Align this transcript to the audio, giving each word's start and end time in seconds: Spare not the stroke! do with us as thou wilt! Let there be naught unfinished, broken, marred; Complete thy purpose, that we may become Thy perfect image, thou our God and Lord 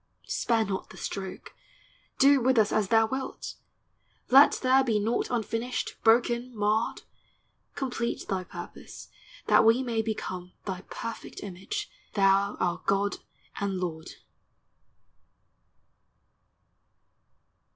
Spare 0.25 0.65
not 0.65 0.89
the 0.89 0.97
stroke! 0.97 1.53
do 2.17 2.41
with 2.41 2.57
us 2.57 2.71
as 2.71 2.87
thou 2.87 3.05
wilt! 3.05 3.53
Let 4.31 4.53
there 4.53 4.83
be 4.83 4.97
naught 4.97 5.29
unfinished, 5.29 5.95
broken, 6.03 6.57
marred; 6.57 7.03
Complete 7.75 8.25
thy 8.27 8.43
purpose, 8.45 9.09
that 9.45 9.63
we 9.63 9.83
may 9.83 10.01
become 10.01 10.53
Thy 10.65 10.81
perfect 10.89 11.43
image, 11.43 11.87
thou 12.15 12.57
our 12.59 12.81
God 12.87 13.17
and 13.59 13.79
Lord 13.79 14.15